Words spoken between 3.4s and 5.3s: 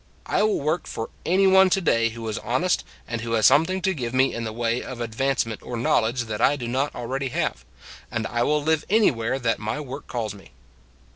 something to give me in the way of ad